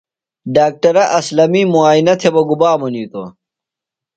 [0.55, 3.29] ڈاکٹرہ اسلمی مُعائنہ تھےۡ بہ گُبا منِیتوۡ؟